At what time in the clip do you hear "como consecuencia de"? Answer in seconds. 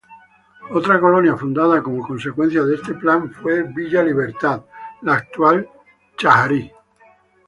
1.83-2.73